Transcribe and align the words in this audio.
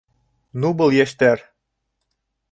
Ну, 0.63 0.71
был 0.79 0.95
йәштәр! 0.99 1.43